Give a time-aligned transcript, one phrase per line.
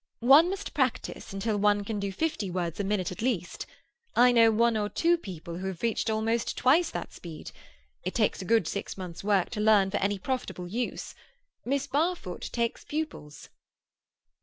[0.21, 3.67] "One must practise until one can do fifty words a minute at least.
[4.15, 7.51] I know one or two people who have reached almost twice that speed.
[8.03, 11.13] It takes a good six months' work to learn for any profitable use.
[11.65, 13.49] Miss Barfoot takes pupils."